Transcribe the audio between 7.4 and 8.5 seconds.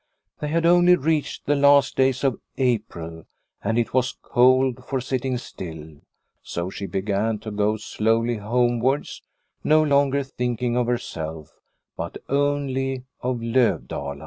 go slowly 2o8 Liliecrona's